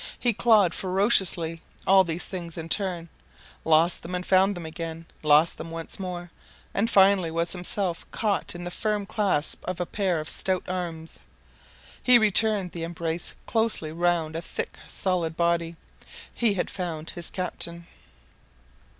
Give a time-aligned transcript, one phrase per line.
[0.17, 3.07] He clawed ferociously all these things in turn,
[3.63, 6.31] lost them, found them again, lost them once more,
[6.73, 11.19] and finally was himself caught in the firm clasp of a pair of stout arms.
[12.01, 15.75] He returned the embrace closely round a thick solid body.
[16.33, 17.85] He had found his captain.